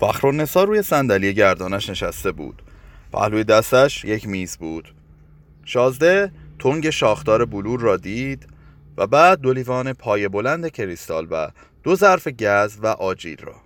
فخر 0.00 0.46
روی 0.64 0.82
صندلی 0.82 1.34
گردانش 1.34 1.90
نشسته 1.90 2.32
بود. 2.32 2.62
پهلوی 3.12 3.44
دستش 3.44 4.04
یک 4.04 4.28
میز 4.28 4.56
بود. 4.56 4.94
شازده 5.64 6.32
تنگ 6.58 6.90
شاخدار 6.90 7.44
بلور 7.44 7.80
را 7.80 7.96
دید 7.96 8.46
و 8.96 9.06
بعد 9.06 9.40
دو 9.40 9.52
لیوان 9.52 9.92
پای 9.92 10.28
بلند 10.28 10.68
کریستال 10.68 11.28
و 11.30 11.50
دو 11.82 11.96
ظرف 11.96 12.28
گز 12.28 12.78
و 12.82 12.86
آجیل 12.86 13.38
را. 13.42 13.56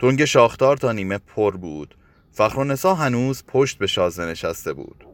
تنگ 0.00 0.24
شاخدار 0.24 0.76
تا 0.76 0.92
نیمه 0.92 1.18
پر 1.18 1.56
بود. 1.56 1.96
فخر 2.32 2.76
هنوز 2.84 3.44
پشت 3.48 3.78
به 3.78 3.86
شازده 3.86 4.26
نشسته 4.26 4.72
بود. 4.72 5.04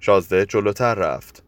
شازده 0.00 0.46
جلوتر 0.46 0.94
رفت. 0.94 1.42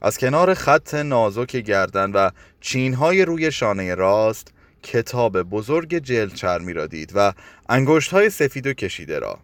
از 0.00 0.18
کنار 0.18 0.54
خط 0.54 0.94
نازک 0.94 1.56
گردن 1.56 2.12
و 2.12 2.30
چینهای 2.60 3.24
روی 3.24 3.52
شانه 3.52 3.94
راست 3.94 4.52
کتاب 4.86 5.42
بزرگ 5.42 5.98
جلد 5.98 6.34
چرمی 6.34 6.72
را 6.72 6.86
دید 6.86 7.12
و 7.14 7.32
انگشت 7.68 8.12
های 8.12 8.30
سفید 8.30 8.66
و 8.66 8.72
کشیده 8.72 9.18
را. 9.18 9.38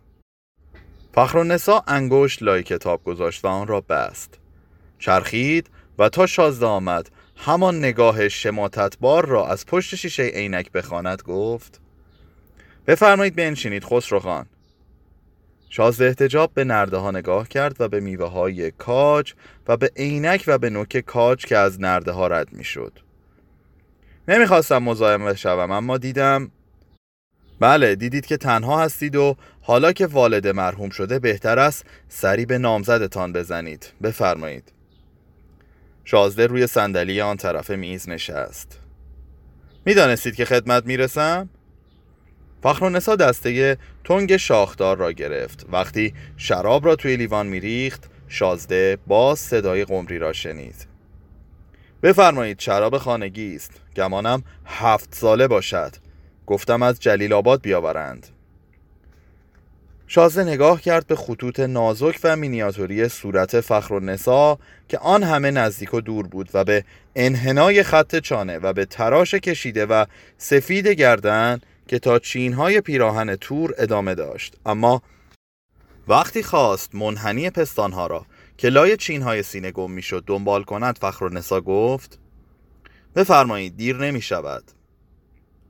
فخر 1.15 1.43
نسا 1.43 1.85
انگشت 1.87 2.43
لای 2.43 2.63
کتاب 2.63 3.05
گذاشت 3.05 3.45
و 3.45 3.49
آن 3.49 3.67
را 3.67 3.81
بست. 3.81 4.39
چرخید 4.99 5.71
و 5.99 6.09
تا 6.09 6.27
شازده 6.27 6.67
آمد 6.67 7.11
همان 7.37 7.79
نگاه 7.79 8.29
شماتت 8.29 8.97
را 9.03 9.49
از 9.49 9.67
پشت 9.67 9.95
شیشه 9.95 10.23
عینک 10.23 10.73
بخواند 10.73 11.23
گفت 11.23 11.81
بفرمایید 12.87 13.37
بنشینید 13.37 13.85
خسرو 13.85 14.21
خان. 14.21 14.47
شازده 15.69 16.05
احتجاب 16.05 16.51
به 16.55 16.65
نرده 16.65 16.97
ها 16.97 17.11
نگاه 17.11 17.49
کرد 17.49 17.81
و 17.81 17.89
به 17.89 18.01
میوه 18.01 18.27
های 18.27 18.71
کاج 18.71 19.35
و 19.69 19.77
به 19.77 19.91
عینک 19.97 20.45
و 20.47 20.59
به 20.59 20.71
نوک 20.71 20.99
کاج 20.99 21.47
که 21.47 21.57
از 21.57 21.81
نرده 21.81 22.13
ها 22.13 22.27
رد 22.27 22.53
می 22.53 22.65
شد 22.65 22.99
نمی‌خواستم 24.29 24.79
مزاحم 24.79 25.25
بشوم 25.25 25.71
اما 25.71 25.99
دیدم 25.99 26.51
بله 27.61 27.95
دیدید 27.95 28.27
که 28.27 28.37
تنها 28.37 28.83
هستید 28.83 29.17
و 29.17 29.37
حالا 29.61 29.93
که 29.93 30.07
والد 30.07 30.49
مرحوم 30.49 30.91
شده 30.91 31.19
بهتر 31.19 31.59
است 31.59 31.87
سری 32.09 32.47
به 32.47 32.59
نامزدتان 32.59 33.33
بزنید. 33.33 33.93
بفرمایید. 34.03 34.73
شازده 36.05 36.47
روی 36.47 36.67
صندلی 36.67 37.21
آن 37.21 37.37
طرف 37.37 37.71
میز 37.71 38.09
نشست. 38.09 38.79
می‌دانستید 39.87 40.35
که 40.35 40.45
خدمت 40.45 40.87
می‌رسم؟ 40.87 41.49
فخر 42.63 42.99
دسته 42.99 43.79
تنگ 44.05 44.37
شاخدار 44.37 44.97
را 44.97 45.13
گرفت. 45.13 45.67
وقتی 45.73 46.15
شراب 46.37 46.87
را 46.87 46.97
توی 46.97 47.17
لیوان 47.17 47.47
میریخت 47.47 48.11
شازده 48.29 48.99
باز 49.07 49.39
صدای 49.39 49.85
قمری 49.85 50.19
را 50.19 50.33
شنید. 50.33 50.92
بفرمایید 52.03 52.61
شراب 52.61 52.99
خانگی 52.99 53.57
است. 53.57 53.73
گمانم 53.97 54.43
هفت 54.67 55.15
ساله 55.15 55.49
باشد. 55.49 55.93
گفتم 56.47 56.83
از 56.83 57.01
جلیل 57.01 57.33
آباد 57.33 57.63
بیاورند. 57.63 58.27
شازده 60.07 60.45
نگاه 60.45 60.81
کرد 60.81 61.07
به 61.07 61.17
خطوط 61.17 61.61
نازک 61.61 62.21
و 62.25 62.37
مینیاتوری 62.37 63.09
صورت 63.09 63.61
فخر 63.61 64.01
نسا 64.01 64.59
که 64.89 64.99
آن 64.99 65.23
همه 65.23 65.51
نزدیک 65.51 65.95
و 65.95 66.01
دور 66.01 66.27
بود 66.27 66.51
و 66.55 66.65
به 66.65 66.85
انحنای 67.17 67.83
خط 67.83 68.17
چانه 68.17 68.59
و 68.59 68.73
به 68.73 68.85
تراش 68.85 69.35
کشیده 69.35 69.87
و 69.87 70.05
سفید 70.39 70.87
گردن 70.87 71.61
که 71.89 71.99
تا 71.99 72.19
چینهای 72.19 72.81
پیراهن 72.81 73.37
تور 73.37 73.75
ادامه 73.79 74.15
داشت. 74.15 74.57
اما 74.67 75.03
وقتی 76.09 76.43
خواست 76.43 76.95
منحنی 76.95 77.51
پستانها 77.51 78.07
را 78.07 78.27
که 78.57 78.69
لای 78.69 78.97
چینهای 78.97 79.43
سینه 79.43 79.71
گم 79.71 79.91
می‌شد 79.91 80.25
دنبال 80.27 80.65
کند 80.65 80.99
فخر 80.99 81.29
نسا 81.29 81.61
گفت 81.61 82.19
بفرمایید 83.15 83.77
دیر 83.77 83.97
نمی 83.97 84.21
شود 84.21 84.65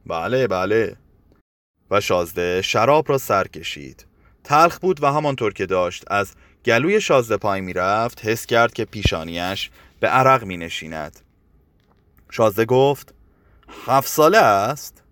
بله 0.07 0.47
بله. 0.47 0.97
و 1.91 2.01
شازده 2.01 2.63
شراب 2.63 3.09
را 3.09 3.19
سر 3.19 3.47
کشید. 3.47 4.07
تلخ 4.45 4.79
بود 4.79 5.03
و 5.03 5.07
همانطور 5.07 5.53
که 5.53 5.67
داشت 5.67 6.05
از 6.07 6.33
گلوی 6.65 7.01
شازده 7.01 7.37
پای 7.37 7.61
می 7.61 7.73
رفت 7.73 8.25
حس 8.25 8.47
کرد 8.47 8.73
که 8.73 8.85
پیشانیش 8.85 9.71
به 10.01 10.09
عرق 10.09 10.45
می 10.45 10.57
نشیند 10.57 11.21
شازده 12.31 12.65
گفت 12.65 13.15
هفت 13.87 14.09
ساله 14.09 14.39
است؟ 14.39 15.03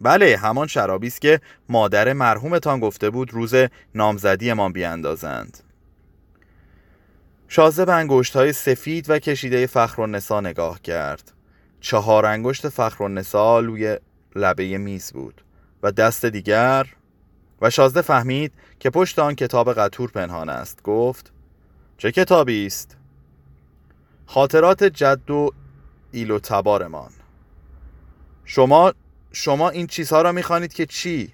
بله 0.00 0.36
همان 0.36 0.66
شرابی 0.66 1.06
است 1.06 1.20
که 1.20 1.40
مادر 1.68 2.12
مرحومتان 2.12 2.80
گفته 2.80 3.10
بود 3.10 3.34
روز 3.34 3.54
نامزدیمان 3.94 4.72
بیاندازند. 4.72 5.65
شازده 7.48 7.84
به 7.84 7.92
انگشت 7.92 8.36
های 8.36 8.52
سفید 8.52 9.10
و 9.10 9.18
کشیده 9.18 9.66
فخر 9.66 10.00
و 10.00 10.06
نسا 10.06 10.40
نگاه 10.40 10.82
کرد. 10.82 11.32
چهار 11.80 12.26
انگشت 12.26 12.68
فخر 12.68 13.02
و 13.02 13.08
نسا 13.08 13.60
لوی 13.60 13.98
لبه 14.34 14.78
میز 14.78 15.12
بود 15.12 15.44
و 15.82 15.92
دست 15.92 16.26
دیگر 16.26 16.86
و 17.60 17.70
شازده 17.70 18.02
فهمید 18.02 18.52
که 18.80 18.90
پشت 18.90 19.18
آن 19.18 19.34
کتاب 19.34 19.72
قطور 19.72 20.10
پنهان 20.10 20.48
است. 20.48 20.82
گفت 20.82 21.32
چه 21.98 22.12
کتابی 22.12 22.66
است؟ 22.66 22.96
خاطرات 24.26 24.84
جد 24.84 25.30
و 25.30 25.50
ایل 26.12 26.30
و 26.30 26.38
تبارمان 26.38 27.10
شما 28.44 28.92
شما 29.32 29.70
این 29.70 29.86
چیزها 29.86 30.22
را 30.22 30.32
می‌خوانید 30.32 30.72
که 30.72 30.86
چی؟ 30.86 31.32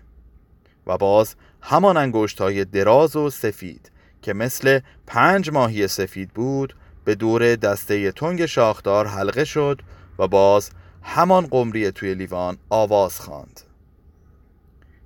و 0.87 0.99
باز 0.99 1.35
همان 1.61 1.97
انگشت 1.97 2.41
های 2.41 2.65
دراز 2.65 3.17
و 3.17 3.31
سفید. 3.31 3.92
که 4.23 4.33
مثل 4.33 4.81
پنج 5.07 5.51
ماهی 5.51 5.89
سفید 5.89 6.31
بود 6.31 6.77
به 7.05 7.15
دور 7.15 7.57
دسته 7.57 8.13
تنگ 8.13 8.47
شاخدار 8.47 9.07
حلقه 9.07 9.45
شد 9.45 9.83
و 10.19 10.29
باز 10.29 10.71
همان 11.03 11.47
قمری 11.47 11.91
توی 11.91 12.15
لیوان 12.15 12.59
آواز 12.71 13.21
خواند. 13.21 13.61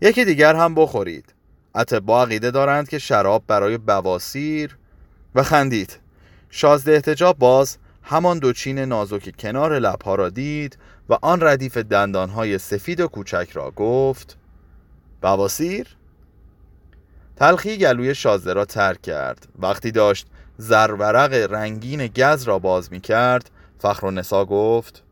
یکی 0.00 0.25
دیگر 0.25 0.54
هم 0.54 0.75
بخورید 0.75 1.34
اتبا 1.75 2.22
عقیده 2.22 2.50
دارند 2.50 2.88
که 2.88 2.99
شراب 2.99 3.44
برای 3.47 3.78
بواسیر 3.78 4.77
و 5.34 5.43
خندید 5.43 5.98
شازده 6.50 6.93
احتجاب 6.93 7.38
باز 7.38 7.78
همان 8.03 8.38
دو 8.38 8.53
چین 8.53 8.78
نازک 8.78 9.37
کنار 9.38 9.78
لبها 9.78 10.15
را 10.15 10.28
دید 10.28 10.78
و 11.09 11.19
آن 11.22 11.43
ردیف 11.43 11.77
دندانهای 11.77 12.59
سفید 12.59 13.00
و 13.00 13.09
کوچک 13.09 13.48
را 13.53 13.71
گفت 13.71 14.37
بواسیر؟ 15.22 15.97
تلخی 17.36 17.78
گلوی 17.78 18.14
شازده 18.14 18.52
را 18.52 18.64
ترک 18.64 19.02
کرد. 19.02 19.48
وقتی 19.58 19.91
داشت 19.91 20.26
زرورق 20.58 21.32
رنگین 21.32 22.06
گز 22.06 22.42
را 22.42 22.58
باز 22.58 22.92
می 22.92 23.00
کرد 23.00 23.50
فخر 23.78 24.06
و 24.06 24.10
نسا 24.10 24.44
گفت 24.44 25.02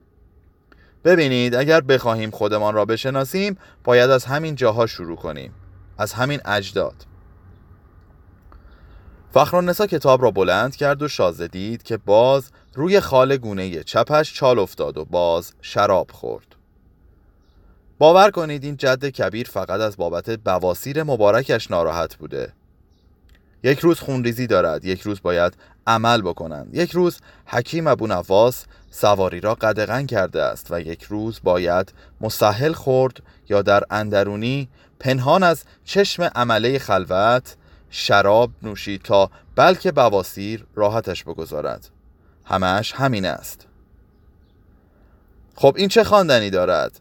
ببینید 1.04 1.54
اگر 1.54 1.80
بخواهیم 1.80 2.30
خودمان 2.30 2.74
را 2.74 2.84
بشناسیم 2.84 3.58
باید 3.84 4.10
از 4.10 4.24
همین 4.24 4.54
جاها 4.54 4.86
شروع 4.86 5.16
کنیم. 5.16 5.54
از 5.98 6.12
همین 6.12 6.40
اجداد. 6.44 7.06
فخرالنسا 9.34 9.86
کتاب 9.86 10.22
را 10.22 10.30
بلند 10.30 10.76
کرد 10.76 11.02
و 11.02 11.08
شازده 11.08 11.46
دید 11.46 11.82
که 11.82 11.96
باز 11.96 12.50
روی 12.74 13.00
خال 13.00 13.36
گونه 13.36 13.82
چپش 13.82 14.34
چال 14.34 14.58
افتاد 14.58 14.98
و 14.98 15.04
باز 15.04 15.52
شراب 15.62 16.10
خورد. 16.10 16.53
باور 17.98 18.30
کنید 18.30 18.64
این 18.64 18.76
جد 18.76 19.04
کبیر 19.08 19.48
فقط 19.48 19.80
از 19.80 19.96
بابت 19.96 20.30
بواسیر 20.30 21.02
مبارکش 21.02 21.70
ناراحت 21.70 22.16
بوده. 22.16 22.52
یک 23.62 23.78
روز 23.78 24.00
خونریزی 24.00 24.46
دارد 24.46 24.84
یک 24.84 25.00
روز 25.00 25.22
باید 25.22 25.54
عمل 25.86 26.22
بکنند. 26.22 26.74
یک 26.74 26.90
روز 26.90 27.18
حکیم 27.46 27.86
ابو 27.86 28.06
نواس 28.06 28.64
سواری 28.90 29.40
را 29.40 29.54
قدغن 29.54 30.06
کرده 30.06 30.42
است 30.42 30.66
و 30.70 30.80
یک 30.80 31.02
روز 31.02 31.40
باید 31.42 31.92
مسهل 32.20 32.72
خورد 32.72 33.22
یا 33.48 33.62
در 33.62 33.82
اندرونی 33.90 34.68
پنهان 35.00 35.42
از 35.42 35.64
چشم 35.84 36.22
عمله 36.22 36.78
خلوت 36.78 37.56
شراب 37.90 38.50
نوشید 38.62 39.02
تا 39.02 39.30
بلکه 39.56 39.92
بواسیر 39.92 40.66
راحتش 40.74 41.24
بگذارد. 41.24 41.88
همش 42.44 42.92
همین 42.92 43.26
است. 43.26 43.66
خب 45.54 45.74
این 45.78 45.88
چه 45.88 46.04
خواندنی 46.04 46.50
دارد؟ 46.50 47.00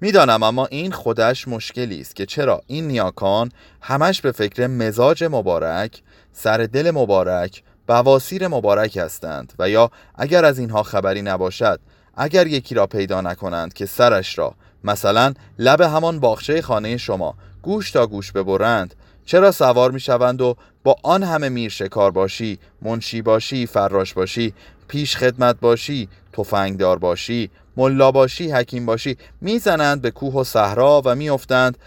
می‌دانم 0.00 0.42
اما 0.42 0.66
این 0.66 0.92
خودش 0.92 1.48
مشکلی 1.48 2.00
است 2.00 2.16
که 2.16 2.26
چرا 2.26 2.62
این 2.66 2.88
نیاکان 2.88 3.52
همش 3.80 4.20
به 4.20 4.32
فکر 4.32 4.66
مزاج 4.66 5.24
مبارک 5.24 6.02
سر 6.32 6.68
دل 6.72 6.90
مبارک 6.90 7.62
بواسیر 7.88 8.48
مبارک 8.48 8.96
هستند 8.96 9.52
و 9.58 9.70
یا 9.70 9.90
اگر 10.14 10.44
از 10.44 10.58
اینها 10.58 10.82
خبری 10.82 11.22
نباشد 11.22 11.80
اگر 12.16 12.46
یکی 12.46 12.74
را 12.74 12.86
پیدا 12.86 13.20
نکنند 13.20 13.72
که 13.72 13.86
سرش 13.86 14.38
را 14.38 14.54
مثلا 14.84 15.34
لب 15.58 15.80
همان 15.80 16.20
باغچه 16.20 16.62
خانه 16.62 16.96
شما 16.96 17.34
گوش 17.62 17.90
تا 17.90 18.06
گوش 18.06 18.32
ببرند 18.32 18.94
چرا 19.26 19.52
سوار 19.52 19.90
می 19.90 20.00
شوند 20.00 20.40
و 20.40 20.56
با 20.84 20.96
آن 21.02 21.22
همه 21.22 21.48
میر 21.48 21.70
شکار 21.70 22.10
باشی 22.10 22.58
منشی 22.82 23.22
باشی 23.22 23.66
فراش 23.66 24.14
باشی 24.14 24.54
پیش 24.88 25.16
خدمت 25.16 25.60
باشی 25.60 26.08
تفنگدار 26.32 26.98
باشی 26.98 27.50
ملا 27.78 28.10
باشی 28.10 28.50
حکیم 28.50 28.86
باشی 28.86 29.16
می‌زنند 29.40 30.02
به 30.02 30.10
کوه 30.10 30.34
و 30.34 30.44
صحرا 30.44 31.02
و 31.04 31.14
میافتند 31.14 31.78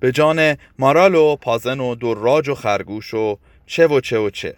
به 0.00 0.12
جان 0.12 0.56
مارال 0.78 1.14
و 1.14 1.36
پازن 1.36 1.80
و 1.80 1.94
دراج 1.94 2.48
و 2.48 2.54
خرگوش 2.54 3.14
و 3.14 3.38
چه 3.66 3.86
و 3.86 4.00
چه 4.00 4.18
و 4.18 4.30
چه. 4.30 4.56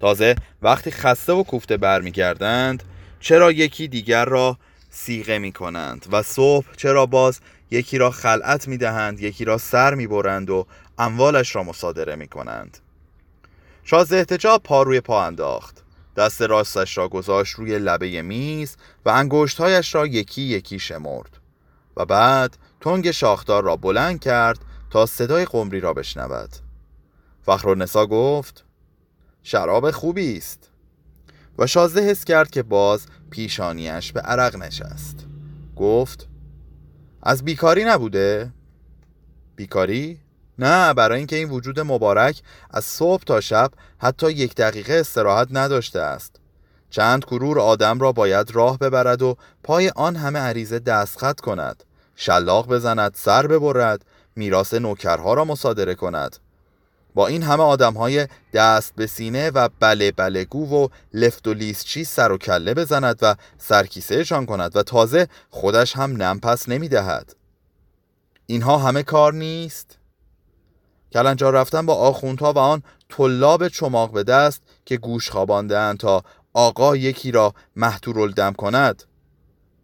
تازه 0.00 0.34
وقتی 0.62 0.90
خسته 0.90 1.32
و 1.32 1.42
کوفته 1.42 1.76
برمیگردند 1.76 2.82
چرا 3.20 3.52
یکی 3.52 3.88
دیگر 3.88 4.24
را 4.24 4.58
سیغه 4.90 5.38
می 5.38 5.52
کنند 5.52 6.06
و 6.12 6.22
صبح 6.22 6.66
چرا 6.76 7.06
باز 7.06 7.40
یکی 7.70 7.98
را 7.98 8.10
خلعت 8.10 8.68
می‌دهند 8.68 9.20
یکی 9.20 9.44
را 9.44 9.58
سر 9.58 9.94
می‌برند 9.94 10.50
و 10.50 10.66
اموالش 10.98 11.56
را 11.56 11.62
مصادره 11.62 12.16
می‌کنند؟ 12.16 12.78
شاز 13.84 14.12
احتجاب 14.12 14.62
پا 14.62 14.82
روی 14.82 15.00
پا 15.00 15.24
انداخت. 15.24 15.85
دست 16.16 16.42
راستش 16.42 16.98
را 16.98 17.08
گذاشت 17.08 17.54
روی 17.54 17.78
لبه 17.78 18.22
میز 18.22 18.76
و 19.04 19.08
انگشتهایش 19.08 19.94
را 19.94 20.06
یکی 20.06 20.42
یکی 20.42 20.78
شمرد 20.78 21.38
و 21.96 22.04
بعد 22.04 22.56
تنگ 22.80 23.10
شاخدار 23.10 23.64
را 23.64 23.76
بلند 23.76 24.20
کرد 24.20 24.58
تا 24.90 25.06
صدای 25.06 25.44
قمری 25.44 25.80
را 25.80 25.92
بشنود 25.92 26.50
فخر 27.42 27.74
نسا 27.74 28.06
گفت 28.06 28.64
شراب 29.42 29.90
خوبی 29.90 30.36
است 30.36 30.70
و 31.58 31.66
شازده 31.66 32.00
حس 32.00 32.24
کرد 32.24 32.50
که 32.50 32.62
باز 32.62 33.06
پیشانیش 33.30 34.12
به 34.12 34.20
عرق 34.20 34.56
نشست 34.56 35.26
گفت 35.76 36.28
از 37.22 37.44
بیکاری 37.44 37.84
نبوده؟ 37.84 38.52
بیکاری؟ 39.56 40.20
نه 40.58 40.94
برای 40.94 41.18
اینکه 41.18 41.36
این 41.36 41.50
وجود 41.50 41.80
مبارک 41.80 42.42
از 42.70 42.84
صبح 42.84 43.22
تا 43.24 43.40
شب 43.40 43.70
حتی 43.98 44.30
یک 44.30 44.54
دقیقه 44.54 44.94
استراحت 44.94 45.48
نداشته 45.50 46.00
است 46.00 46.36
چند 46.90 47.24
کرور 47.24 47.60
آدم 47.60 47.98
را 47.98 48.12
باید 48.12 48.50
راه 48.50 48.78
ببرد 48.78 49.22
و 49.22 49.36
پای 49.62 49.92
آن 49.96 50.16
همه 50.16 50.38
عریضه 50.38 50.78
دستخط 50.78 51.40
کند 51.40 51.84
شلاق 52.16 52.68
بزند 52.68 53.14
سر 53.14 53.46
ببرد 53.46 54.04
میراث 54.36 54.74
نوکرها 54.74 55.34
را 55.34 55.44
مصادره 55.44 55.94
کند 55.94 56.36
با 57.14 57.26
این 57.26 57.42
همه 57.42 57.62
آدم 57.62 57.94
های 57.94 58.28
دست 58.52 58.92
به 58.96 59.06
سینه 59.06 59.50
و 59.50 59.68
بله 59.80 60.12
بله 60.12 60.44
گو 60.44 60.84
و 60.84 60.88
لفت 61.14 61.48
و 61.48 61.54
لیسچی 61.54 62.04
سر 62.04 62.32
و 62.32 62.38
کله 62.38 62.74
بزند 62.74 63.18
و 63.22 63.34
سرکیسهشان 63.58 64.46
کند 64.46 64.76
و 64.76 64.82
تازه 64.82 65.28
خودش 65.50 65.96
هم 65.96 66.22
نم 66.22 66.40
پس 66.40 66.68
نمی 66.68 66.88
دهد. 66.88 67.36
اینها 68.46 68.78
همه 68.78 69.02
کار 69.02 69.32
نیست؟ 69.32 69.98
کلنجار 71.12 71.52
رفتن 71.52 71.86
با 71.86 71.94
آخوندها 71.94 72.52
و 72.52 72.58
آن 72.58 72.82
طلاب 73.08 73.68
چماق 73.68 74.12
به 74.12 74.22
دست 74.22 74.62
که 74.84 74.96
گوش 74.96 75.30
خواباندهاند 75.30 75.98
تا 75.98 76.22
آقا 76.54 76.96
یکی 76.96 77.32
را 77.32 77.54
محتور 77.76 78.52
کند. 78.52 79.02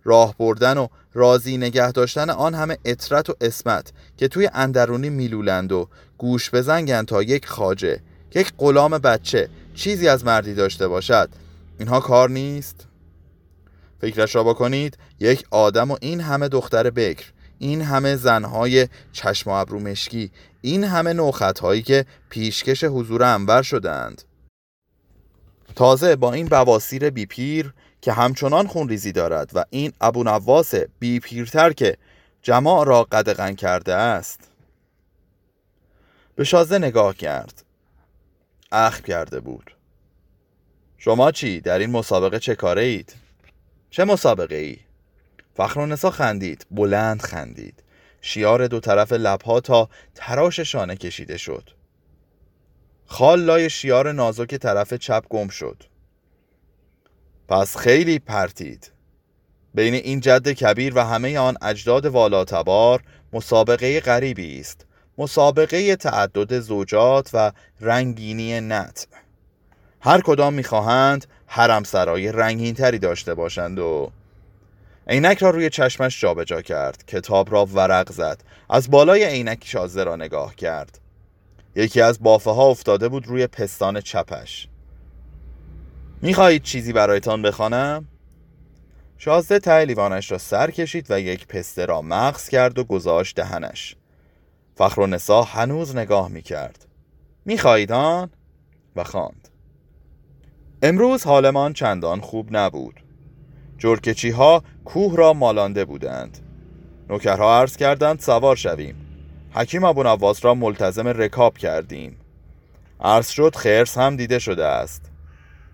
راه 0.04 0.34
بردن 0.38 0.78
و 0.78 0.88
راضی 1.14 1.56
نگه 1.56 1.92
داشتن 1.92 2.30
آن 2.30 2.54
همه 2.54 2.78
اطرت 2.84 3.30
و 3.30 3.34
اسمت 3.40 3.92
که 4.16 4.28
توی 4.28 4.50
اندرونی 4.54 5.10
میلولند 5.10 5.72
و 5.72 5.88
گوش 6.19 6.50
بزنگند 6.50 7.06
تا 7.06 7.22
یک 7.22 7.46
خاجه 7.46 8.00
یک 8.34 8.52
غلام 8.58 8.98
بچه 8.98 9.48
چیزی 9.75 10.08
از 10.08 10.25
مردی 10.25 10.54
داشته 10.54 10.88
باشد. 10.88 11.28
اینها 11.78 12.00
کار 12.00 12.30
نیست؟ 12.30 12.86
فکرش 14.00 14.34
را 14.34 14.44
بکنید 14.44 14.98
یک 15.20 15.44
آدم 15.50 15.90
و 15.90 15.96
این 16.00 16.20
همه 16.20 16.48
دختر 16.48 16.90
بکر. 16.90 17.25
این 17.62 17.82
همه 17.82 18.17
زنهای 18.17 18.88
چشم 19.12 19.50
و 19.50 19.53
ابرو 19.53 19.81
مشکی 19.81 20.31
این 20.61 20.85
همه 20.85 21.12
نوخط 21.12 21.82
که 21.85 22.06
پیشکش 22.31 22.85
حضور 22.85 23.23
انور 23.23 23.62
شدند. 23.62 24.23
تازه 25.76 26.17
با 26.17 26.32
این 26.32 26.47
بواسیر 26.47 27.11
بیپیر 27.11 27.73
که 28.00 28.12
همچنان 28.12 28.67
خونریزی 28.67 29.12
دارد 29.12 29.50
و 29.55 29.64
این 29.70 29.93
ابو 30.00 30.25
نواس 30.25 30.75
بی 30.99 31.20
پیرتر 31.20 31.73
که 31.73 31.97
جماع 32.43 32.87
را 32.87 33.05
قدغن 33.05 33.55
کرده 33.55 33.94
است. 33.94 34.41
به 36.37 36.44
شازده 36.44 36.79
نگاه 36.79 37.14
کرد. 37.14 37.64
اخ 38.73 39.00
کرده 39.00 39.41
بود. 39.41 39.70
شما 40.99 41.32
چی؟ 41.32 41.61
در 41.61 41.79
این 41.79 41.91
مسابقه 41.91 42.38
چه 42.38 42.55
کاره 42.55 42.82
اید؟ 42.82 43.14
چه 43.91 44.05
مسابقه 44.05 44.56
ای؟ 44.56 44.79
فخرونسا 45.54 46.10
خندید 46.10 46.66
بلند 46.70 47.22
خندید. 47.22 47.82
شیار 48.20 48.66
دو 48.66 48.81
طرف 48.81 49.12
لبها 49.12 49.60
تا 49.60 49.88
تراش 50.14 50.60
شانه 50.60 50.96
کشیده 50.96 51.37
شد. 51.37 51.70
خال 53.06 53.40
لای 53.40 53.70
شیار 53.70 54.12
نازک 54.12 54.54
طرف 54.54 54.94
چپ 54.94 55.25
گم 55.28 55.49
شد. 55.49 55.84
پس 57.49 57.76
خیلی 57.76 58.19
پرتید. 58.19 58.93
بین 59.75 59.94
این 59.94 60.20
جد 60.20 60.49
کبیر 60.49 60.93
و 60.96 61.00
همه 61.00 61.38
آن 61.38 61.56
اجداد 61.62 62.06
والاتبار 62.06 63.02
مسابقه 63.32 64.00
غریبی 64.00 64.60
است 64.60 64.87
مسابقه 65.19 65.96
تعدد 65.96 66.60
زوجات 66.60 67.31
و 67.32 67.52
رنگینی 67.81 68.60
نت. 68.60 69.06
هر 70.00 70.20
کدام 70.20 70.54
می‌خواهند 70.54 71.26
حرم 71.46 71.84
سرای 71.84 72.32
رنگین 72.32 72.75
تری 72.75 72.99
داشته 72.99 73.34
باشند 73.34 73.78
و 73.78 74.12
عینک 75.08 75.38
را 75.38 75.50
روی 75.50 75.70
چشمش 75.70 76.20
جابجا 76.20 76.62
کرد. 76.62 77.04
کتاب 77.06 77.52
را 77.52 77.66
ورق 77.66 78.12
زد. 78.12 78.44
از 78.70 78.90
بالای 78.90 79.25
عینک 79.25 79.64
شازده 79.66 80.04
را 80.04 80.16
نگاه 80.16 80.54
کرد. 80.54 80.99
یکی 81.75 82.00
از 82.00 82.22
بافه 82.22 82.50
ها 82.50 82.66
افتاده 82.66 83.08
بود 83.08 83.26
روی 83.26 83.46
پستان 83.46 84.00
چپش. 84.00 84.69
می‌خواهید 86.22 86.62
چیزی 86.62 86.93
برایتان 86.93 87.43
بخوانم؟ 87.43 88.08
شازده 89.19 89.58
ته 89.58 89.84
لیوانش 89.84 90.32
را 90.32 90.38
سر 90.38 90.70
کشید 90.70 91.06
و 91.10 91.20
یک 91.20 91.46
پسته 91.46 91.84
را 91.84 92.02
مغز 92.02 92.49
کرد 92.49 92.78
و 92.78 92.84
گذاشت 92.84 93.37
دهنش. 93.37 93.96
فخر 94.76 95.00
و 95.00 95.06
نسا 95.06 95.43
هنوز 95.43 95.96
نگاه 95.96 96.28
می‌کرد. 96.28 96.87
می‌خواهید 97.44 97.93
آن؟ 97.93 98.31
و 98.96 99.04
خواند. 99.04 99.49
امروز 100.82 101.25
حالمان 101.25 101.72
چندان 101.72 102.20
خوب 102.20 102.49
نبود. 102.56 103.01
جرکچی 103.82 104.31
ها 104.31 104.62
کوه 104.84 105.17
را 105.17 105.32
مالانده 105.32 105.84
بودند. 105.84 106.38
نوکرها 107.08 107.61
عرض 107.61 107.76
کردند 107.76 108.20
سوار 108.20 108.56
شویم. 108.56 108.96
حکیم 109.55 109.84
ابو 109.84 110.02
نواس 110.02 110.44
را 110.44 110.55
ملتزم 110.55 111.08
رکاب 111.08 111.58
کردیم. 111.58 112.17
عرض 113.00 113.29
شد 113.29 113.56
خرس 113.56 113.99
هم 113.99 114.17
دیده 114.17 114.38
شده 114.38 114.64
است. 114.64 115.11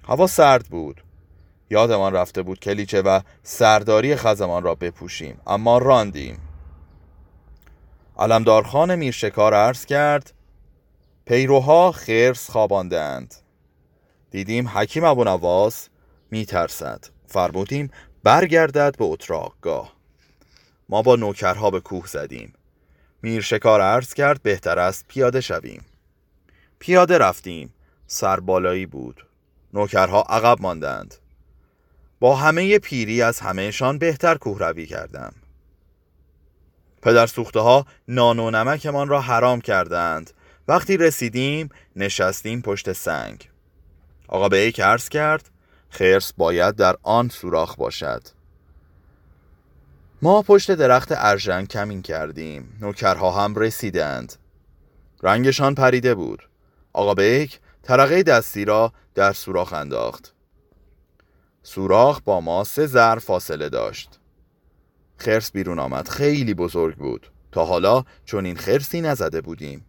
هوا 0.09 0.27
سرد 0.27 0.67
بود. 0.67 1.03
یادمان 1.71 2.13
رفته 2.13 2.43
بود 2.43 2.61
کلیچه 2.61 3.03
و 3.03 3.21
سرداری 3.43 4.17
خزمان 4.17 4.63
را 4.63 4.75
بپوشیم 4.75 5.41
اما 5.47 5.79
راندیم. 5.79 6.39
علمدارخان 8.19 8.97
میرشکار 8.97 9.55
عرض 9.55 9.85
کرد 9.85 10.33
پیروها 11.25 11.93
خرس 11.93 12.51
خواباندند. 12.51 13.35
دیدیم 14.31 14.69
حکیم 14.69 15.05
ابو 15.05 15.25
نواس 15.25 15.89
میترسد. 16.31 17.18
فرمودیم 17.29 17.91
برگردد 18.23 18.97
به 18.99 19.05
اتراقگاه. 19.05 19.93
ما 20.89 21.03
با 21.03 21.17
نوکرها 21.17 21.71
به 21.71 21.81
کوه 21.81 22.07
زدیم. 22.07 22.53
میرشکار 23.23 23.81
عرض 23.81 24.15
کرد 24.15 24.43
بهتر 24.43 24.79
است 24.79 25.05
پیاده 25.09 25.41
شویم. 25.41 25.85
پیاده 26.79 27.19
رفتیم. 27.19 27.75
سربالایی 28.07 28.87
بود. 28.87 29.27
نوکرها 29.75 30.23
عقب 30.23 30.63
ماندند. 30.63 31.15
با 32.21 32.37
همه 32.37 32.79
پیری 32.79 33.23
از 33.23 33.41
همهشان 33.41 33.99
بهتر 33.99 34.35
کوهروی 34.35 34.87
کردم. 34.87 35.33
پدر 37.03 37.27
سوخته 37.27 37.61
ها 37.61 37.87
نان 38.09 38.39
و 38.39 38.51
نمکمان 38.51 39.09
را 39.09 39.21
حرام 39.21 39.61
کردند. 39.61 40.31
وقتی 40.69 40.97
رسیدیم 40.97 41.69
نشستیم 41.97 42.63
پشت 42.63 42.93
سنگ. 42.93 43.49
آقا 44.29 44.49
به 44.49 44.57
ایک 44.57 44.81
عرض 44.81 45.09
کرد 45.09 45.51
خرس 45.91 46.33
باید 46.33 46.77
در 46.77 46.97
آن 47.03 47.29
سوراخ 47.29 47.77
باشد. 47.77 48.23
ما 50.23 50.43
پشت 50.43 50.71
درخت 50.71 51.09
ارژن 51.13 51.67
کمین 51.67 52.03
کردیم. 52.03 52.79
نوکرها 52.81 53.31
هم 53.31 53.55
رسیدند. 53.55 54.33
رنگشان 55.23 55.75
پریده 55.75 56.15
بود. 56.15 56.49
آقا 56.93 57.15
بیک 57.15 57.61
ترقه 57.83 58.23
دستی 58.23 58.65
را 58.65 58.93
در 59.15 59.33
سوراخ 59.33 59.73
انداخت. 59.73 60.35
سوراخ 61.63 62.21
با 62.25 62.41
ما 62.41 62.65
سه 62.65 62.87
ذر 62.87 63.19
فاصله 63.19 63.69
داشت. 63.69 64.21
خرس 65.17 65.53
بیرون 65.53 65.79
آمد. 65.79 66.09
خیلی 66.09 66.55
بزرگ 66.55 66.97
بود. 66.97 67.31
تا 67.53 67.65
حالا 67.65 68.05
چون 68.25 68.45
این 68.45 68.57
خرسی 68.57 69.01
نزده 69.01 69.41
بودیم. 69.41 69.85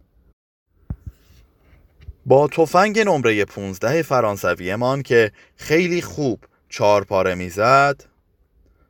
با 2.26 2.48
تفنگ 2.48 3.00
نمره 3.00 3.46
15 3.46 4.02
فرانسویمان 4.02 5.02
که 5.02 5.32
خیلی 5.56 6.02
خوب 6.02 6.44
چهار 6.70 7.04
پاره 7.04 7.36
می‌زد 7.36 8.04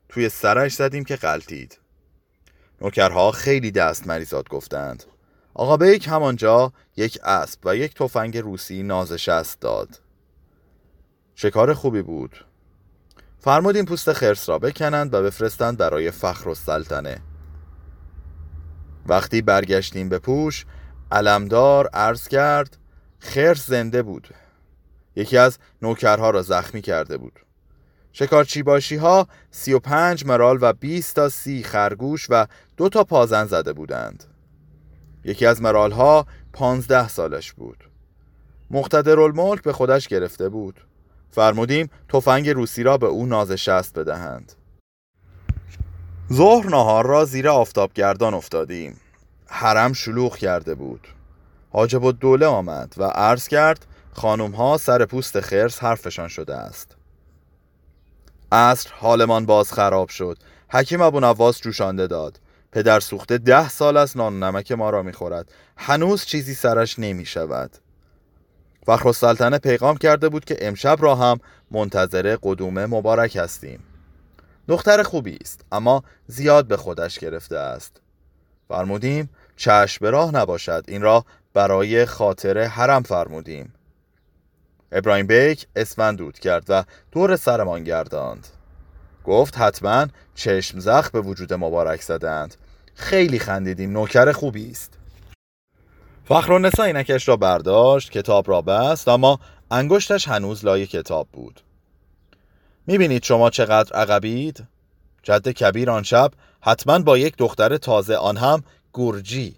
توی 0.10 0.30
سرش 0.30 0.74
زدیم 0.74 1.04
که 1.04 1.16
غلطید. 1.16 1.80
نوکرها 2.82 3.32
خیلی 3.32 3.72
دست 3.72 4.08
مریضات 4.08 4.50
گفتند. 4.50 5.04
آقا 5.54 5.78
بیک 5.78 6.08
همانجا 6.08 6.74
یک 6.98 7.20
اسب 7.24 7.60
و 7.64 7.76
یک 7.76 7.94
تفنگ 7.94 8.38
روسی 8.38 8.84
نازشست 8.84 9.60
داد. 9.60 10.02
شکار 11.36 11.74
خوبی 11.74 12.02
بود. 12.02 12.46
فرمودیم 13.40 13.86
پوست 13.86 14.14
خرس 14.14 14.50
را 14.50 14.60
بکنند 14.60 15.14
و 15.14 15.24
بفرستند 15.24 15.78
برای 15.78 16.12
فخر 16.12 16.50
و 16.50 16.56
سلطنه. 16.56 17.22
وقتی 19.06 19.42
برگشتیم 19.42 20.10
به 20.10 20.20
پوش 20.20 20.66
علمدار 21.12 21.88
عرض 21.88 22.28
کرد 22.28 22.79
خرس 23.20 23.68
زنده 23.68 24.02
بود. 24.02 24.30
یکی 25.16 25.38
از 25.38 25.58
نوکرها 25.82 26.30
را 26.30 26.42
زخمی 26.42 26.82
کرده 26.82 27.18
بود. 27.18 27.40
شکارچی 28.12 28.64
باشی 28.64 28.96
ها 28.96 29.28
سی 29.52 29.74
و 29.74 29.80
پنج 29.80 30.26
مرال 30.26 30.58
و 30.62 30.74
20 30.74 31.16
تا 31.16 31.30
سی 31.30 31.64
خرگوش 31.64 32.28
و 32.30 32.46
دو 32.78 32.90
تا 32.90 33.04
پازن 33.04 33.46
زده 33.46 33.74
بودند. 33.74 34.24
یکی 35.24 35.46
از 35.46 35.62
مرال 35.62 35.92
ها 35.92 36.26
پانزده 36.54 37.08
سالش 37.08 37.54
بود. 37.54 37.90
مقتدر 38.72 39.20
الملک 39.20 39.62
به 39.62 39.74
خودش 39.74 40.08
گرفته 40.08 40.50
بود. 40.50 40.86
فرمودیم 41.32 41.90
تفنگ 42.10 42.50
روسی 42.50 42.84
را 42.84 42.98
به 42.98 43.08
او 43.08 43.26
نازشست 43.26 44.00
بدهند. 44.00 44.54
ظهر 46.34 46.70
نهار 46.70 47.08
را 47.08 47.26
زیر 47.26 47.50
آفتابگردان 47.50 48.34
افتادیم. 48.34 48.98
حرم 49.48 49.94
شلوغ 49.94 50.38
کرده 50.38 50.76
بود. 50.76 51.08
حاجب 51.70 52.04
و 52.04 52.12
دوله 52.12 52.46
آمد 52.46 52.94
و 52.98 53.04
عرض 53.04 53.48
کرد 53.48 53.86
خانم 54.14 54.52
ها 54.52 54.78
سر 54.78 55.06
پوست 55.06 55.40
خرس 55.40 55.80
حرفشان 55.80 56.28
شده 56.28 56.56
است. 56.56 56.96
عصر 58.52 58.90
حالمان 58.94 59.46
باز 59.46 59.74
خراب 59.74 60.10
شد. 60.10 60.38
حکیم 60.70 61.02
ابو 61.02 61.20
نواس 61.20 61.62
جوشانده 61.62 62.08
داد. 62.08 62.40
پدر 62.72 63.00
سوخته 63.00 63.38
ده 63.38 63.70
سال 63.70 63.98
از 63.98 64.18
نان 64.18 64.44
نمک 64.44 64.72
ما 64.72 64.90
را 64.90 65.04
می‌خورد. 65.04 65.52
هنوز 65.78 66.26
چیزی 66.26 66.54
سرش 66.54 67.00
نمی 67.00 67.26
شود 67.26 67.72
فخر 68.86 69.08
السلطنه 69.08 69.58
پیغام 69.58 69.98
کرده 69.98 70.30
بود 70.30 70.46
که 70.46 70.58
امشب 70.62 70.98
را 71.00 71.16
هم 71.16 71.40
منتظر 71.72 72.38
قدوم 72.44 72.86
مبارک 72.86 73.36
هستیم. 73.36 73.80
دختر 74.68 75.04
خوبی 75.04 75.38
است 75.42 75.66
اما 75.72 76.04
زیاد 76.28 76.68
به 76.68 76.78
خودش 76.78 77.20
گرفته 77.20 77.58
است. 77.58 78.02
فرمودیم 78.68 79.30
چشم 79.58 80.06
به 80.06 80.10
راه 80.10 80.32
نباشد. 80.32 80.84
این 80.88 81.02
را 81.02 81.26
برای 81.54 82.06
خاطر 82.06 82.64
حرم 82.64 83.04
فرمودیم. 83.04 83.74
ابراهیم 84.92 85.28
بیک 85.28 85.68
اسفند 85.76 86.18
دود 86.18 86.40
کرد 86.40 86.66
و 86.70 86.84
دور 87.12 87.36
سرمان 87.36 87.84
گرداند. 87.84 88.48
گفت 89.24 89.58
حتما 89.58 90.08
چشم 90.36 90.80
زخ 90.80 91.12
به 91.12 91.22
وجود 91.22 91.54
مبارک 91.54 92.02
زدند. 92.02 92.56
خیلی 92.96 93.40
خندیدیم 93.40 93.92
نوکر 93.92 94.32
خوبی 94.32 94.72
است. 94.72 94.94
فخر 96.26 96.60
نسا 96.60 96.84
اینکش 96.84 97.28
را 97.28 97.38
برداشت 97.38 98.12
کتاب 98.12 98.50
را 98.50 98.62
بست 98.62 99.08
اما 99.08 99.40
انگشتش 99.72 100.28
هنوز 100.28 100.66
لای 100.66 100.88
کتاب 100.88 101.28
بود. 101.34 101.62
می‌بینید 102.88 103.24
شما 103.24 103.50
چقدر 103.50 103.94
عقبید؟ 103.94 104.68
جد 105.24 105.48
کبیر 105.48 105.92
آن 105.92 106.04
شب 106.04 106.32
حتما 106.62 107.00
با 107.00 107.18
یک 107.18 107.38
دختر 107.38 107.78
تازه 107.78 108.16
آن 108.16 108.38
هم 108.38 108.64
گرجی. 108.94 109.56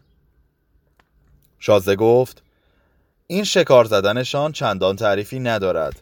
شازده 1.64 1.96
گفت 1.96 2.44
این 3.28 3.44
شکار 3.44 3.86
زدنشان 3.86 4.52
چندان 4.52 4.96
تعریفی 4.96 5.40
ندارد. 5.40 6.02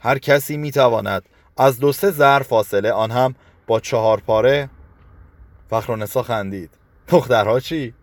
هر 0.00 0.18
کسی 0.18 0.56
می‌تواند 0.56 1.22
از 1.56 1.78
دو 1.78 1.92
سه 1.92 2.10
زر 2.10 2.42
فاصله 2.42 2.92
آن 2.92 3.10
هم 3.10 3.34
با 3.66 3.80
چهار 3.80 4.20
پاره 4.20 4.70
فخر 5.70 6.06
خندید. 6.22 6.70
دخترها 7.08 7.60
چی؟ 7.60 7.94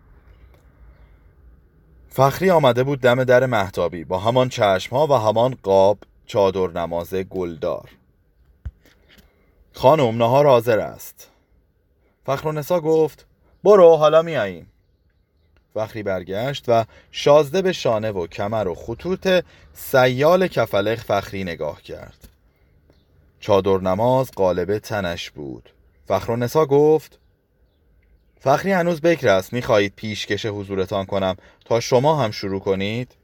فخری 2.08 2.50
آمده 2.50 2.84
بود 2.84 3.00
دم 3.00 3.24
در 3.24 3.46
محتابی 3.46 4.04
با 4.04 4.18
همان 4.18 4.48
چشم 4.48 4.96
و 4.96 5.16
همان 5.16 5.58
قاب 5.62 5.98
چادر 6.26 6.80
نماز 6.80 7.14
گلدار. 7.14 7.90
خانم 9.72 10.16
نهار 10.16 10.46
حاضر 10.46 10.78
است. 10.78 11.30
فخر 12.26 12.80
گفت 12.80 13.26
برو 13.64 13.96
حالا 13.96 14.22
میاییم 14.22 14.72
فخری 15.74 16.02
برگشت 16.02 16.64
و 16.68 16.84
شازده 17.10 17.62
به 17.62 17.72
شانه 17.72 18.10
و 18.10 18.26
کمر 18.26 18.68
و 18.68 18.74
خطوط 18.74 19.44
سیال 19.72 20.46
کفلق 20.46 20.98
فخری 20.98 21.44
نگاه 21.44 21.82
کرد. 21.82 22.28
چادر 23.40 23.78
نماز 23.78 24.30
قالب 24.30 24.78
تنش 24.78 25.30
بود. 25.30 25.70
فخر 26.08 26.46
گفت 26.66 27.18
فخری 28.40 28.72
هنوز 28.72 29.00
بکر 29.00 29.28
است 29.28 29.52
می‌خواهید 29.52 29.92
پیشکش 29.96 30.46
حضورتان 30.46 31.06
کنم 31.06 31.36
تا 31.64 31.80
شما 31.80 32.22
هم 32.22 32.30
شروع 32.30 32.60
کنید؟ 32.60 33.14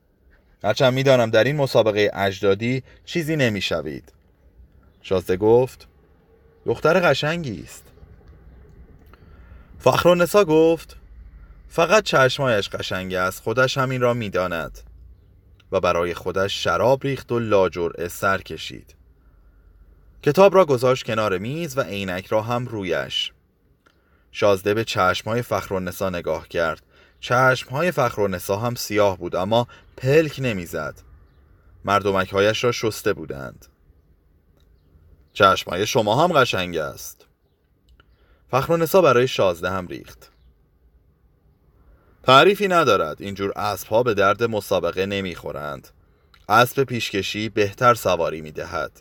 هرچند 0.65 0.93
می‌دانم 0.95 1.31
در 1.31 1.45
این 1.45 1.57
مسابقه 1.57 2.11
اجدادی 2.15 2.83
چیزی 3.05 3.37
نمی‌شوید. 3.37 4.13
شازده 5.03 5.37
گفت 5.37 5.89
دختر 6.67 7.01
قشنگی 7.01 7.63
است. 7.63 7.85
فخر 9.79 10.45
گفت 10.45 10.97
فقط 11.75 12.05
چشمایش 12.05 12.69
قشنگ 12.69 13.15
است 13.15 13.43
خودش 13.43 13.79
همین 13.79 14.01
را 14.01 14.15
می‌داند. 14.15 14.81
و 15.73 15.81
برای 15.81 16.15
خودش 16.15 16.65
شراب 16.65 17.03
ریخت 17.03 17.33
و 17.33 17.39
لاجرعه 17.39 18.09
سر 18.09 18.39
کشید. 18.39 18.97
کتاب 20.23 20.55
را 20.55 20.65
گذاشت 20.65 21.05
کنار 21.05 21.39
میز 21.39 21.79
و 21.79 21.81
عینک 21.81 22.27
را 22.27 22.43
هم 22.43 22.67
رویش. 22.67 23.33
شازده 24.33 24.75
به 24.75 24.85
چشمهای 24.85 25.43
فخر 25.43 25.79
نگاه 26.11 26.49
کرد. 26.49 26.83
چشمهای 27.21 27.91
فخر 27.91 28.39
هم 28.51 28.75
سیاه 28.75 29.19
بود 29.19 29.37
اما 29.37 29.69
پلک 29.97 30.37
نمی‌زد. 30.39 31.01
مردمکهایش 31.85 32.65
را 32.65 32.73
شسته 32.73 33.13
بودند. 33.13 33.67
چشمهای 35.33 35.87
شما 35.87 36.25
هم 36.25 36.33
قشنگ 36.33 36.77
است. 36.77 37.27
فخر 38.51 39.01
برای 39.01 39.29
شازده 39.29 39.71
هم 39.71 39.87
ریخت. 39.87 40.34
تعریفی 42.27 42.69
ندارد. 42.69 43.23
اینجور 43.23 43.53
اسب 43.57 43.89
ها 43.89 44.03
به 44.03 44.15
درد 44.15 44.45
مسابقه 44.45 45.07
نمی‌خورند. 45.07 45.89
اسب 46.49 46.85
پیشکشی 46.85 47.49
بهتر 47.49 47.95
سواری 47.95 48.41
می‌دهد. 48.41 48.93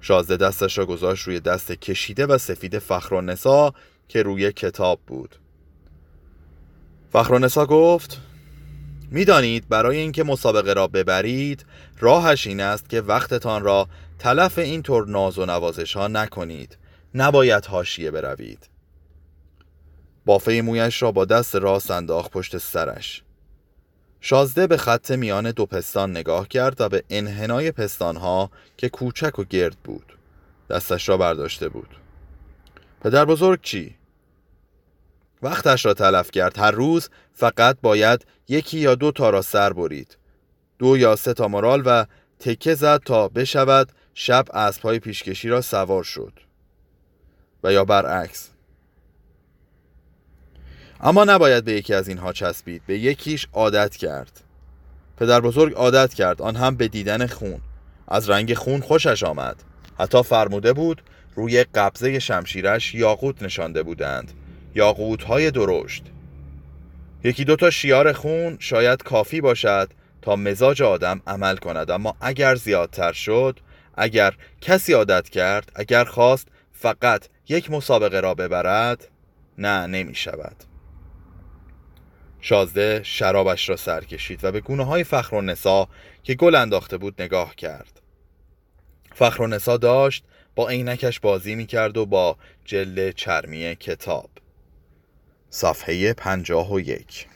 شازده 0.00 0.36
دستش 0.36 0.78
را 0.78 0.86
گذاشت 0.86 1.26
روی 1.26 1.40
دست 1.40 1.72
کشیده 1.72 2.26
و 2.26 2.38
سفید 2.38 2.78
فخر 2.78 3.36
که 4.08 4.22
روی 4.22 4.52
کتاب 4.52 5.00
بود. 5.06 5.36
فخر 7.12 7.48
گفت 7.66 8.20
می‌دانید 9.10 9.68
برای 9.68 9.96
اینکه 9.96 10.24
مسابقه 10.24 10.72
را 10.72 10.86
ببرید 10.86 11.66
راهش 12.00 12.46
این 12.46 12.60
است 12.60 12.88
که 12.88 13.00
وقتتان 13.00 13.62
را 13.62 13.88
تلف 14.18 14.58
این 14.58 14.82
طور 14.82 15.06
ناز 15.06 15.38
و 15.38 15.46
نوازش 15.46 15.96
ها 15.96 16.08
نکنید. 16.08 16.78
نباید 17.14 17.66
هاشیه 17.66 18.10
بروید. 18.10 18.73
بافه 20.24 20.62
مویش 20.64 21.02
را 21.02 21.12
با 21.12 21.24
دست 21.24 21.56
راست 21.56 21.90
انداخت 21.90 22.30
پشت 22.30 22.58
سرش. 22.58 23.22
شازده 24.20 24.66
به 24.66 24.76
خط 24.76 25.10
میان 25.10 25.50
دو 25.50 25.66
پستان 25.66 26.10
نگاه 26.10 26.48
کرد 26.48 26.80
و 26.80 26.88
به 26.88 27.04
انحنای 27.10 27.72
پستانها 27.72 28.50
که 28.76 28.88
کوچک 28.88 29.38
و 29.38 29.44
گرد 29.44 29.76
بود 29.84 30.18
دستش 30.70 31.08
را 31.08 31.16
برداشته 31.16 31.68
بود. 31.68 31.88
پدر 33.00 33.24
بزرگ 33.24 33.60
چی؟ 33.62 33.96
وقتش 35.42 35.86
را 35.86 35.94
تلف 35.94 36.30
کرد. 36.30 36.58
هر 36.58 36.70
روز 36.70 37.08
فقط 37.32 37.76
باید 37.82 38.26
یکی 38.48 38.78
یا 38.78 38.94
دو 38.94 39.12
تا 39.12 39.30
را 39.30 39.42
سر 39.42 39.72
برید. 39.72 40.16
دو 40.78 40.96
یا 40.96 41.16
سه 41.16 41.34
تا 41.34 41.48
مرال 41.48 41.82
و 41.86 42.06
تکه 42.38 42.74
زد 42.74 43.02
تا 43.04 43.28
بشود 43.28 43.92
شب 44.14 44.44
اسبهای 44.54 44.98
پیشکشی 44.98 45.48
را 45.48 45.60
سوار 45.60 46.04
شد. 46.04 46.32
و 47.64 47.72
یا 47.72 47.84
برعکس. 47.84 48.53
اما 51.00 51.24
نباید 51.24 51.64
به 51.64 51.72
یکی 51.72 51.94
از 51.94 52.08
اینها 52.08 52.32
چسبید. 52.32 52.82
به 52.86 52.98
یکیش 52.98 53.46
عادت 53.52 53.96
کرد. 53.96 54.40
پدر 55.16 55.40
بزرگ 55.40 55.74
عادت 55.74 56.14
کرد. 56.14 56.42
آن 56.42 56.56
هم 56.56 56.76
به 56.76 56.88
دیدن 56.88 57.26
خون. 57.26 57.60
از 58.08 58.30
رنگ 58.30 58.54
خون 58.54 58.80
خوشش 58.80 59.22
آمد. 59.22 59.56
حتی 59.98 60.22
فرموده 60.22 60.72
بود 60.72 61.02
روی 61.34 61.64
قبضه 61.64 62.18
شمشیرش 62.18 62.94
یاقوت 62.94 63.42
نشانده 63.42 63.82
بودند. 63.82 64.32
یاقوت 64.74 65.24
های 65.24 65.50
درشت. 65.50 66.04
یکی 67.24 67.44
دوتا 67.44 67.70
شیار 67.70 68.12
خون 68.12 68.56
شاید 68.60 69.02
کافی 69.02 69.40
باشد 69.40 69.90
تا 70.22 70.36
مزاج 70.36 70.82
آدم 70.82 71.20
عمل 71.26 71.56
کند. 71.56 71.90
اما 71.90 72.16
اگر 72.20 72.54
زیادتر 72.54 73.12
شد 73.12 73.60
اگر 73.96 74.34
کسی 74.60 74.92
عادت 74.92 75.28
کرد 75.28 75.72
اگر 75.74 76.04
خواست 76.04 76.48
فقط 76.72 77.28
یک 77.48 77.70
مسابقه 77.70 78.20
را 78.20 78.34
ببرد 78.34 79.08
نه 79.58 79.86
نمی 79.86 80.14
شود 80.14 80.56
شازده 82.46 83.00
شرابش 83.02 83.68
را 83.68 83.76
سر 83.76 84.04
کشید 84.04 84.44
و 84.44 84.52
به 84.52 84.60
گونه 84.60 84.84
های 84.84 85.04
فخر 85.04 85.34
و 85.34 85.40
نسا 85.40 85.88
که 86.22 86.34
گل 86.34 86.54
انداخته 86.54 86.96
بود 86.96 87.22
نگاه 87.22 87.54
کرد. 87.54 88.00
فخر 89.14 89.42
و 89.42 89.46
نسا 89.46 89.76
داشت 89.76 90.24
با 90.54 90.68
عینکش 90.68 91.20
بازی 91.20 91.54
می 91.54 91.66
کرد 91.66 91.96
و 91.96 92.06
با 92.06 92.36
جل 92.64 93.12
چرمی 93.12 93.76
کتاب. 93.76 94.30
صفحه 95.50 96.12
پنجاه 96.12 96.72
و 96.72 96.80
یک. 96.80 97.26